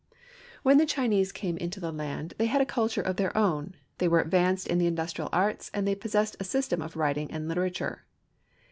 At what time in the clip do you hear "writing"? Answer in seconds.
6.97-7.29